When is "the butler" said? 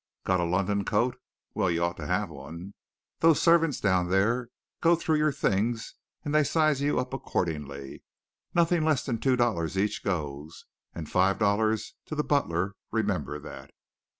12.15-12.73